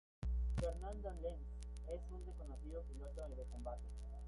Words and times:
Fernando 0.59 1.11
Lens 1.21 1.69
es 1.87 2.01
un 2.09 2.25
reconocido 2.25 2.81
piloto 2.85 3.21
de 3.35 3.43
combate. 3.51 3.87